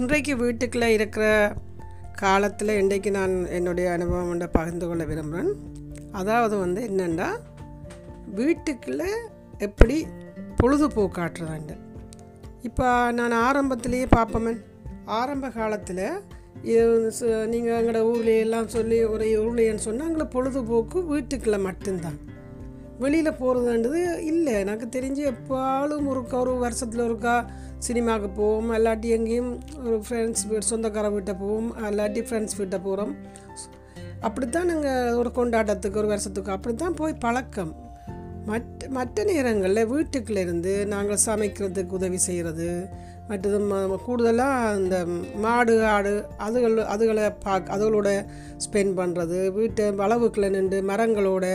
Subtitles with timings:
[0.00, 1.24] இன்றைக்கு வீட்டுக்குள்ளே இருக்கிற
[2.12, 5.52] காலத்தில் இன்றைக்கு நான் என்னுடைய அனுபவம் ஒன்றை பகிர்ந்து கொள்ள விரும்புகிறேன்
[6.12, 7.28] அதாவது வந்து என்னென்னா
[8.34, 9.10] வீட்டுக்குள்ளே
[9.58, 10.06] எப்படி
[10.62, 11.72] பொழுதுபோக்காட்டுறாங்க
[12.62, 14.52] இப்போ நான் ஆரம்பத்திலேயே பார்ப்போமே
[15.04, 16.04] ஆரம்ப காலத்தில்
[17.46, 22.18] நீங்கள் எங்களோட ஊர்லேயெல்லாம் சொல்லி ஒரு ஊர்லேன்னு சொன்னால் எங்களை பொழுதுபோக்கு வீட்டுக்குள்ளே மட்டும்தான்.
[23.02, 24.54] வெளியில் போகிறதுன்றது இல்லை.
[24.64, 27.34] எனக்கு தெரிஞ்சு எப்பாலும் ஒருக்கா ஒரு வருஷத்தில் ஒருக்கா
[27.78, 28.70] சினிமாவுக்கு போவோம்.
[28.78, 29.52] இல்லாட்டி எங்கேயும்
[29.84, 31.70] ஒரு ஃப்ரெண்ட்ஸ் வீடு சொந்தக்கார வீட்டை போவோம்.
[31.90, 33.14] இல்லாட்டி ஃப்ரெண்ட்ஸ் வீட்டை போகிறோம்
[34.20, 37.72] அப்படித்தான் நாங்கள் ஒரு கொண்டாட்டத்துக்கு ஒரு வருஷத்துக்கு அப்படி தான் போய் பழக்கம்.
[38.48, 42.68] மற்ற மற்ற நேரங்களில் வீட்டுக்குள்ள இருந்து நாங்கள் சமைக்கிறதுக்கு உதவி செய்கிறது
[43.28, 43.58] மற்றது
[44.04, 44.96] கூடுதலாக அந்த
[45.34, 46.12] மாடு ஆடு
[46.46, 48.10] அதுகள் அதுகளை பார்க்க அதுகளோட
[48.64, 51.46] ஸ்பெண்ட் பண்ணுறது வீட்டு வளவுக்குள்ள நின்று மரங்களோட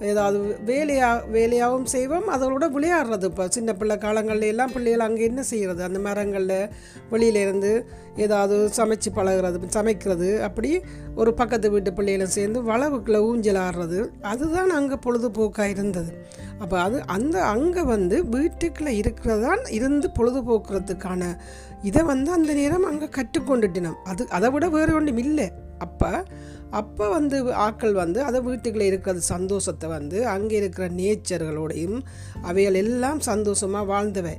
[0.00, 3.48] ஏதாவது வேலையாக வேலையாகவும் செய்வோம் அதோட விளையாடுறது இப்போ.
[3.48, 6.68] சின்ன பிள்ளை காலங்கள்ல எல்லாம் பிள்ளைகள் அங்கே என்ன செய்கிறது அந்த மரங்களில்
[7.10, 7.84] வெளியிலேருந்து
[8.16, 10.80] ஏதாவது சமைச்சு பழகிறது சமைக்கிறது அப்படி
[11.14, 14.10] ஒரு பக்கத்து வீட்டு பிள்ளைகளும் சேர்ந்து வளவுக்குள்ளே ஊஞ்சல் ஆடுறது.
[14.20, 16.12] அதுதான் அங்கே பொழுதுபோக்காக இருந்தது.
[16.58, 21.36] அப்போ அது அந்த அங்கே வந்து வீட்டுக்குள்ளே இருக்கிறதான் இருந்து பொழுதுபோக்குறதுக்கான
[21.82, 23.96] இதை வந்து அந்த நேரம் அங்கே கற்றுக்கொண்டுட்டினோம்.
[24.04, 25.52] அது அதை விட வேறு ஒன்றும் இல்லை.
[25.84, 26.10] அப்போ
[26.80, 31.98] அப்போ வந்து ஆட்கள் வந்து அதை வீட்டுக்குள்ளே இருக்கிற சந்தோஷத்தை வந்து அங்கே இருக்கிற நேச்சர்களோடையும்
[32.50, 34.36] அவைகள் எல்லாம் சந்தோஷமாக வாழ்ந்தவை.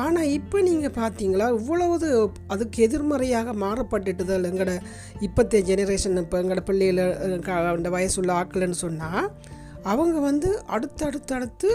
[0.00, 2.08] ஆனால் இப்போ நீங்கள் பார்த்தீங்களா இவ்வளவு
[2.54, 4.74] அதுக்கு எதிர்மறையாக மாறப்பட்டுட்டுதல் எங்களோட
[5.26, 7.06] இப்போத்தைய ஜெனரேஷன் இப்போ எங்களோட பிள்ளைகள
[7.76, 9.30] அந்த வயசுள்ள ஆட்கள்னு சொன்னால்
[9.92, 11.70] அவங்க வந்து அடுத்தடுத்தடுத்து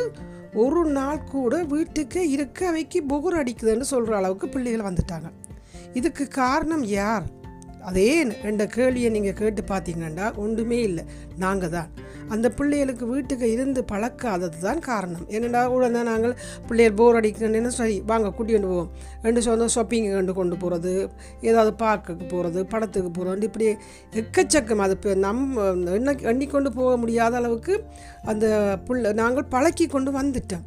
[0.64, 5.30] ஒரு நாள் கூட வீட்டுக்கு இருக்க அவைக்கு புகர் அடிக்குதுன்னு சொல்கிற அளவுக்கு பிள்ளைகள் வந்துட்டாங்க.
[6.00, 7.26] இதுக்கு காரணம் யார்?
[7.90, 8.08] அதே
[8.50, 11.04] என்ற கேள்வியை நீங்கள் கேட்டு பார்த்தீங்கன்னா ஒன்றுமே இல்லை.
[11.44, 11.90] நாங்கள் தான்.
[12.34, 15.26] அந்த பிள்ளைகளுக்கு வீட்டுக்கு இருந்து பழக்காதது தான் காரணம்.
[15.36, 16.36] என்னடா உடனே நாங்கள்
[16.68, 18.92] பிள்ளைகள் போர் அடிக்கணும்னு சரி வாங்க கூட்டிகிட்டு போவோம்.
[19.26, 20.94] ரெண்டு சொந்தம் ஷாப்பிங் கண்டு கொண்டு போகிறது
[21.50, 23.68] ஏதாவது பார்க்குக்கு போகிறது படத்துக்கு போகிறது இப்படி
[24.24, 25.66] எக்கச்சக்கம் அது இப்போ நம்ம
[26.00, 27.76] எண்ண எண்ணிக்கொண்டு போக முடியாத அளவுக்கு
[28.34, 28.46] அந்த
[28.88, 30.66] பிள்ளை நாங்கள் பழக்கி கொண்டு வந்துட்டோம்.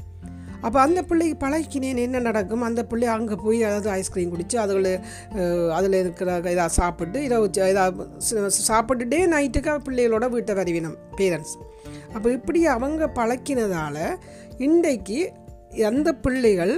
[0.66, 2.62] அப்போ அந்த பிள்ளைக்கு பழகினேன் என்ன நடக்கும்?
[2.62, 4.90] அந்த பிள்ளை அங்கே போய் அதாவது ஐஸ்கிரீம் குடித்து அதில்
[5.72, 8.06] அதில் இருக்கிற இதாக சாப்பிட்டு இரவு இதாக
[8.68, 11.54] சாப்பிட்டுட்டே நைட்டுக்கு பிள்ளைகளோட வீட்டை வருவினம் பேரண்ட்ஸ்
[12.14, 14.02] அப்போ இப்படி அவங்க பழக்கினதால்
[14.58, 15.18] இன்றைக்கு
[15.84, 16.74] அந்த பிள்ளைகள்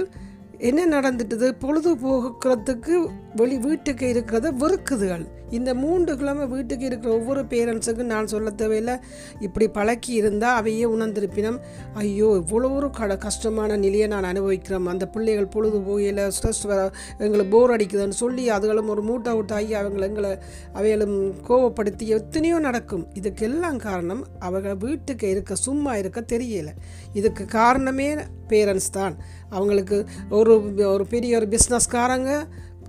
[0.61, 1.47] என்ன நடந்துட்டுது?
[1.61, 2.95] பொழுதுபோக்குறதுக்கு
[3.35, 5.25] வெளி வீட்டுக்கு இருக்கிறத வெறுக்குதுகள்.
[5.57, 8.95] இந்த மூன்று கிழமை வீட்டுக்கு இருக்கிற ஒவ்வொரு பேரண்ட்ஸுக்கும் நான் சொல்ல தேவையில்லை.
[9.39, 11.57] இப்படி பழக்கி இருந்தால் அவையே உணர்ந்திருப்பினம்
[11.93, 16.79] ஐயோ இவ்வளோ ஒரு கட கஷ்டமான நிலையை நான் அனுபவிக்கிறோம் அந்த பிள்ளைகள் பொழுது போகையில் ஸ்ட்ரெஸ் வர
[17.17, 20.31] எங்களை போர் அடிக்குதுன்னு சொல்லி அதுகளும் ஒரு மூட்டை அவுட் ஆகி அவங்களை எங்களை
[20.73, 21.17] அவைகளும்
[21.49, 23.07] கோவப்படுத்தி எத்தனையோ நடக்கும்.
[23.13, 26.75] இதுக்கெல்லாம் காரணம் அவர்கள் வீட்டுக்கு இருக்க சும்மா இருக்க தெரியலை.
[27.13, 28.09] இதுக்கு காரணமே
[28.47, 29.15] பேரண்ட்ஸ் தான்.
[29.49, 30.53] அவங்களுக்கு ஒரு
[30.93, 32.31] ஒரு பெரிய ஒரு பிஸ்னஸ்காரங்க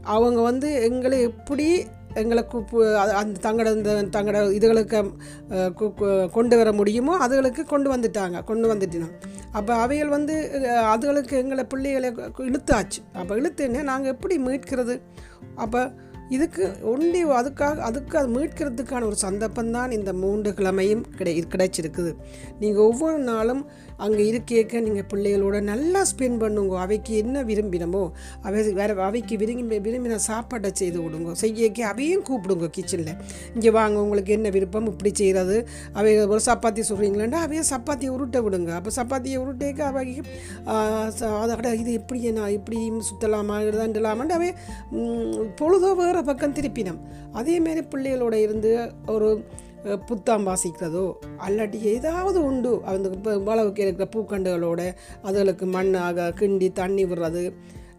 [0.03, 1.67] அவங்க வந்து எங்களை எப்படி
[2.21, 2.43] எங்களை
[3.21, 5.01] அந்த தங்களோட இந்த தங்களோட இதுகளுக்கு
[6.33, 9.15] கொண்டு வர முடியுமோ அதுகளுக்கு கொண்டு வந்துட்டாங்க கொண்டு வந்துட்டினோம்
[9.53, 10.35] அப்போ அவைகள் வந்து
[10.93, 12.11] அதுகளுக்கு எங்களை பிள்ளைகளை
[12.49, 13.01] இழுத்தாச்சு.
[13.13, 14.97] அப்போ இழுத்துன்னு நாங்கள் எப்படி மீட்கிறது?
[15.55, 15.93] அப்போ
[16.37, 22.13] இதுக்கு ஒண்டி அதுக்காக அதுக்கு அது மீட்கிறதுக்கான ஒரு சந்தர்ப்பம் தான் இந்த மூன்று கிழமையும் கிடை கிடைச்சிருக்குது.
[22.59, 23.63] நீங்கள் ஒவ்வொரு நாளும்
[24.05, 26.75] அங்கே இருக்கேக்க நீங்கள் பிள்ளைகளோட நல்லா ஸ்பெண்ட் பண்ணுங்க.
[26.85, 28.03] அவைக்கு என்ன விரும்பினமோ
[28.47, 33.15] அவை வேறு அவைக்கு விரும்பி விரும்பின சாப்பாட்டை செய்து விடுங்க செய்யக்கே அவையும் கூப்பிடுங்க கிச்சனில்
[33.55, 35.57] இங்கே வாங்க உங்களுக்கு என்ன விருப்பம் இப்படி செய்கிறது
[35.99, 38.71] அவை ஒரு சப்பாத்தி சொல்கிறீங்களா அவையே சப்பாத்தியை உருட்ட விடுங்க.
[38.79, 40.23] அப்போ சப்பாத்தியை உருட்டேக்க அவைக்கு
[41.41, 42.79] அதை இது எப்படி நான் இப்படி
[43.09, 44.51] சுற்றலாமா இதுதாண்டலாமான்னு அவை
[45.61, 47.01] பொழுதோ வேறு பக்கம் திருப்பினம்.
[47.41, 48.71] அதேமாரி பிள்ளைகளோட இருந்து
[49.15, 49.29] ஒரு
[49.83, 52.81] புத்தாம் வாசிக்கிறதோ அல்லாட்டி ஏதாவது உண்டு.
[52.85, 54.81] அந்த வளவுக்கு இருக்கிற பூக்கண்டுகளோட
[55.25, 57.53] அதுகளுக்கு மண்ணாக கிண்டி தண்ணி விடுறது.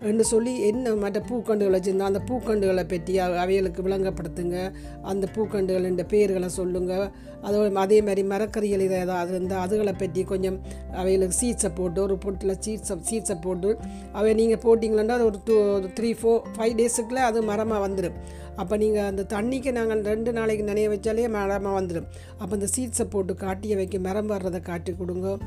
[0.10, 4.72] என்று சொல்லி என்ன மற்ற பூக்கண்டுகள் வச்சுருந்தா அந்த பூக்கண்டுகளை பற்றி அவைகளுக்கு விளங்கப்படுத்துங்க.
[5.02, 7.06] அந்த பூக்கண்டுகளின் பேர்களை சொல்லுங்கள்
[7.44, 10.60] அதோட அதே மாதிரி மரக்கறிகள் இதை ஏதாவது இருந்தால் அதுகளை பற்றி கொஞ்சம்
[10.92, 13.78] அவைகளுக்கு சீட்ஸை போட்டு ஒரு பொட்டில் சீட்ஸை சீட்ஸை போட்டு
[14.12, 15.56] அவை நீங்கள் போட்டிங்களா ஒரு டூ
[16.00, 18.18] த்ரீ ஃபோர் ஃபைவ் டேஸுக்குள்ளே அது மரமாக வந்துடும்
[18.56, 22.08] அப்போ நீங்கள் அந்த தண்ணிக்கு நாங்கள் ரெண்டு நாளைக்கு நினைய வச்சாலே மரமாக வந்துடும்
[22.38, 25.38] அப்போ அந்த சீட்ஸை போட்டு காட்டிய வைக்க மரம் வர்றதை காட்டி கொடுங்க.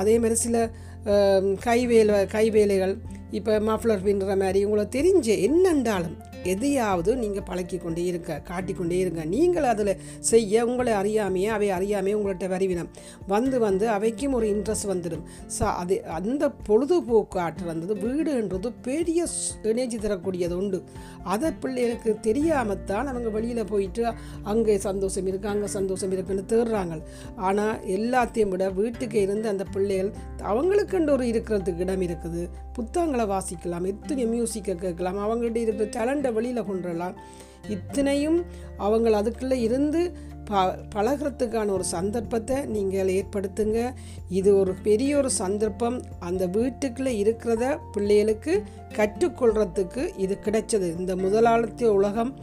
[0.00, 0.70] அதே மாதிரி சில
[1.66, 2.94] கைவேலை கைவேலைகள்
[3.36, 6.16] இப்போ மஃப்ளர் பின்னுற மாதிரி உங்களுக்கு தெரிஞ்ச என்னென்றாலும்
[6.52, 9.22] எதையாவது நீங்கள் பழக்கி கொண்டே இருக்க காட்டிக்கொண்டே இருங்க.
[9.32, 9.90] நீங்கள் அதில்
[10.28, 12.90] செய்ய உங்களை அறியாமையே அவை அறியாமையே உங்கள்கிட்ட வருவினம்.
[13.32, 15.24] வந்து வந்து அவைக்கும் ஒரு இன்ட்ரெஸ்ட் வந்துடும்.
[15.56, 19.26] ஸோ அது அந்த பொழுதுபோக்கு ஆற்றல் வந்தது வீடுன்றது பெரிய
[19.72, 20.80] எனர்ஜி தரக்கூடியது உண்டு.
[21.34, 24.04] அதை பிள்ளைகளுக்கு தெரியாமல் தான் அவங்க வெளியில் போயிட்டு
[24.52, 26.96] அங்கே சந்தோஷம் இருக்குது அங்கே சந்தோஷம் இருக்குன்னு தேடுறாங்க.
[27.48, 30.12] ஆனால் எல்லாத்தையும் விட வீட்டுக்கு இருந்து அந்த பிள்ளைகள்
[30.52, 32.42] அவங்களுக்குன்ற ஒரு இருக்கிறதுக்கு இடம் இருக்குது.
[32.78, 37.14] புத்தகங்கள் வாசிக்கலாம் எத்தனை மியூசிக்கை கேட்கலாம் அவங்கள்ட்ட இருக்கிற டேலண்ட்டை வெளியில் கொண்டுடலாம்
[37.68, 38.44] இத்தனையும்
[38.76, 43.94] அவங்க அதுக்குள்ளே இருந்து ப பழகிறதுக்கான ஒரு சந்தர்ப்பத்தை நீங்கள் ஏற்படுத்துங்க.
[44.28, 46.02] இது ஒரு பெரிய ஒரு சந்தர்ப்பம்.
[46.18, 48.62] அந்த வீட்டுக்குள்ளே இருக்கிறத பிள்ளைகளுக்கு
[48.96, 50.98] கற்றுக்கொள்கிறதுக்கு இது கிடைச்சது.
[50.98, 52.34] இந்த முதலாளித்த உலகம்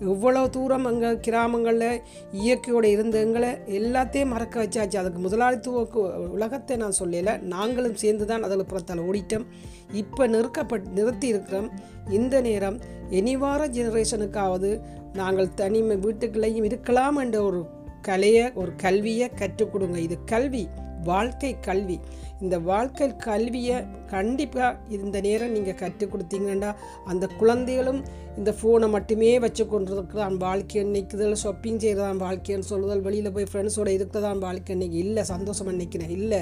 [0.00, 2.02] எவ்வளோ தூரம் அங்கே கிராமங்களில்
[2.32, 4.96] இயற்கையோடு இருந்த எங்களை எல்லாத்தையும் மறக்க வச்சாச்சு.
[4.96, 5.86] அதுக்கு முதலாளித்துவ
[6.30, 7.42] உலகத்தை நான் சொல்லலை.
[7.42, 9.46] நாங்களும் சேர்ந்து தான் அதில் புறத்தால் ஓடிட்டோம்.
[9.92, 11.70] இப்போ நிறுக்கப்பட் நிறுத்தி இருக்கிறோம்.
[12.10, 14.80] இந்த நேரம் எனிவார ஜெனரேஷனுக்காவது
[15.12, 17.66] நாங்கள் தனிமை வீட்டுக்குள்ளேயும் இருக்கலாம் என்ற ஒரு
[18.02, 20.00] கலையை ஒரு கல்வியை கற்றுக் கொடுங்க.
[20.00, 20.68] இது கல்வி
[21.04, 22.00] வாழ்க்கை கல்வி.
[22.44, 23.76] இந்த வாழ்க்கை கல்வியை
[24.12, 26.70] கண்டிப்பாக இந்த நேரம் நீங்கள் கற்றுக் கொடுத்தீங்கன்னா
[27.10, 28.00] அந்த குழந்தைகளும்
[28.40, 30.34] இந்த ஃபோனை மட்டுமே வச்சு கொண்டிருக்கிறான்.
[30.42, 34.72] வாழ்க்கை நிற்குதல் ஷாப்பிங் செய்கிறதான் வாழ்க்கைன்னு சொல்லுதல் வெளியில் போய் ஃப்ரெண்ட்ஸோட இருக்கிறதான் வாழ்க்கை.
[34.76, 36.40] இன்னைக்கு இல்லை சந்தோஷமாக நிற்கிறேன் இல்லை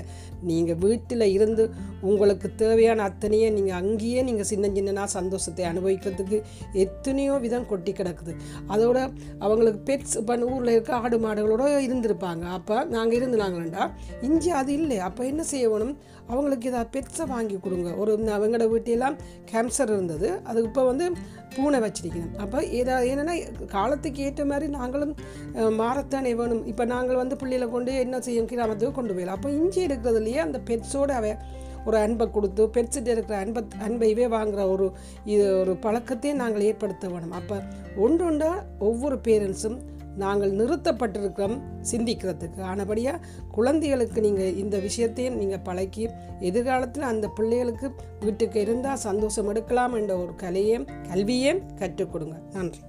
[0.49, 1.67] நீங்கள் வீட்டில் இருந்து
[2.11, 6.41] உங்களுக்கு தேவையான அத்தனையே நீங்கள் அங்கேயே நீங்கள் சின்ன சின்னனா சந்தோஷத்தை அனுபவிக்கிறதுக்கு
[6.85, 8.35] எத்தனையோ விதம் கொட்டி கிடக்குது.
[8.75, 8.99] அதோட
[9.45, 12.45] அவங்களுக்கு பெட்ஸ் இப்போ ஊரில் இருக்க ஆடு மாடுகளோட இருந்திருப்பாங்க.
[12.59, 13.87] அப்போ நாங்கள் இருந்தாங்களா
[14.29, 15.01] இஞ்சி அது இல்லை.
[15.11, 15.83] அப்போ என்ன செய்யணும்
[16.31, 17.89] அவங்களுக்கு ஏதாவது பெட்ஸை வாங்கி கொடுங்க.
[18.03, 19.17] ஒரு அவங்களோட வீட்டிலாம்
[19.51, 20.29] கேன்சர் இருந்தது.
[20.51, 21.07] அது இப்போ வந்து
[21.57, 23.35] பூனை வச்சிருக்கணும் அப்போ ஏதா என்னென்னா
[23.75, 25.15] காலத்துக்கு ஏற்ற மாதிரி நாங்களும்
[25.81, 26.65] மாறத்தானே வேணும்.
[26.73, 28.49] இப்போ நாங்கள் வந்து பிள்ளைகளை கொண்டு என்ன செய்யும்?
[28.53, 29.39] கிராமத்துக்கு கொண்டு போயிடலாம்.
[29.41, 31.37] அப்போ இஞ்சி எடுக்கிறதுலையே அந்த பெட்ஸோடு அவ
[31.89, 34.87] ஒரு அன்பை கொடுத்து பெட்ஸிட்டு இருக்கிற அன்பை அன்பைவே வாங்குகிற ஒரு
[35.33, 37.35] இது ஒரு பழக்கத்தையும் நாங்கள் ஏற்படுத்த வேணும்.
[37.41, 37.57] அப்போ
[38.05, 38.53] ஒன்று ஒன்றா
[38.89, 39.77] ஒவ்வொரு பேரண்ட்ஸும்
[40.17, 41.57] நாங்கள் நிறுத்தப்பட்டிருக்கிறோம்
[41.91, 42.61] சிந்திக்கிறதுக்கு.
[42.61, 43.21] ஆனபடியாக
[43.51, 46.09] குழந்தைகளுக்கு நீங்கள் இந்த விஷயத்தையும் நீங்கள் பழக்கி
[46.41, 47.91] எதிர்காலத்தில் அந்த பிள்ளைகளுக்கு
[48.21, 52.37] வீட்டுக்கு இருந்தால் சந்தோஷம் எடுக்கலாம் என்ற ஒரு கலையே கல்வியே கற்றுக் கொடுங்க.
[52.53, 52.81] நன்றி.